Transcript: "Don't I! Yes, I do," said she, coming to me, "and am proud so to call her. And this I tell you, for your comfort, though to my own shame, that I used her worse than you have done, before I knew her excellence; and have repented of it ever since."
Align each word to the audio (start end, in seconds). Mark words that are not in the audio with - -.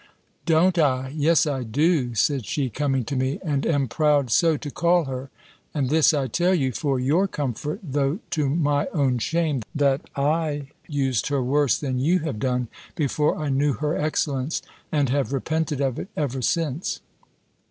"Don't 0.47 0.79
I! 0.79 1.13
Yes, 1.15 1.45
I 1.45 1.61
do," 1.61 2.15
said 2.15 2.43
she, 2.47 2.71
coming 2.71 3.05
to 3.05 3.15
me, 3.15 3.39
"and 3.43 3.67
am 3.67 3.87
proud 3.87 4.31
so 4.31 4.57
to 4.57 4.71
call 4.71 5.03
her. 5.03 5.29
And 5.75 5.91
this 5.91 6.11
I 6.11 6.25
tell 6.25 6.55
you, 6.55 6.71
for 6.71 6.99
your 6.99 7.27
comfort, 7.27 7.81
though 7.83 8.17
to 8.31 8.49
my 8.49 8.87
own 8.95 9.19
shame, 9.19 9.61
that 9.75 10.01
I 10.15 10.69
used 10.87 11.27
her 11.27 11.43
worse 11.43 11.77
than 11.77 11.99
you 11.99 12.17
have 12.21 12.39
done, 12.39 12.67
before 12.95 13.37
I 13.37 13.49
knew 13.49 13.73
her 13.73 13.95
excellence; 13.95 14.63
and 14.91 15.09
have 15.09 15.31
repented 15.33 15.81
of 15.81 15.99
it 15.99 16.07
ever 16.17 16.41
since." 16.41 16.99